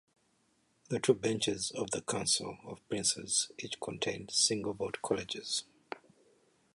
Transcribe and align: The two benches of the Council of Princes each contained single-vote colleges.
The 0.89 0.99
two 0.99 1.13
benches 1.13 1.69
of 1.69 1.91
the 1.91 2.01
Council 2.01 2.57
of 2.65 2.79
Princes 2.89 3.51
each 3.59 3.79
contained 3.79 4.31
single-vote 4.31 4.97
colleges. 5.03 5.65